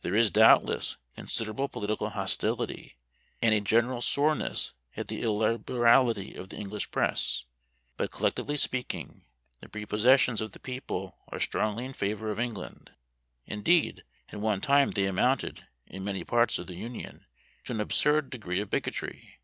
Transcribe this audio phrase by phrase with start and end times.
[0.00, 2.96] There is, doubtless, considerable political hostility,
[3.42, 7.44] and a general soreness at the illiberality of the English press;
[7.98, 9.26] but, collectively speaking,
[9.58, 12.92] the prepossessions of the people are strongly in favor of England.
[13.44, 14.02] Indeed,
[14.32, 17.26] at one time they amounted, in many parts of the Union,
[17.64, 19.40] to an absurd degree of bigotry.